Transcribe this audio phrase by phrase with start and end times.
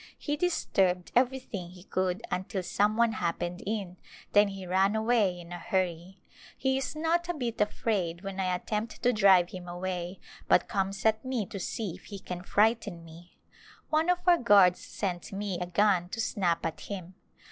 [0.17, 3.97] He disturbed everything he could until some one happened in,
[4.31, 6.17] then he ran away in a hurry.
[6.57, 11.05] He is not a bit afraid when I attempt to drive him away but comes
[11.05, 13.37] at me to see if he can frighten me.
[13.91, 17.13] One of our guards sent me a gun to snap at him.